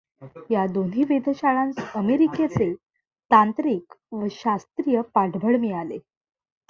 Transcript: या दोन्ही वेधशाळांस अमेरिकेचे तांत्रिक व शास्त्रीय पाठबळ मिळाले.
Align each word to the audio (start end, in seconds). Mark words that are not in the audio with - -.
या 0.49 0.65
दोन्ही 0.67 1.03
वेधशाळांस 1.09 1.75
अमेरिकेचे 1.95 2.73
तांत्रिक 3.31 3.93
व 4.11 4.27
शास्त्रीय 4.31 5.01
पाठबळ 5.15 5.57
मिळाले. 5.57 5.97